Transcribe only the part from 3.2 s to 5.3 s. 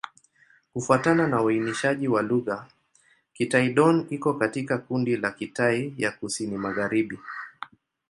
Kitai-Dón iko katika kundi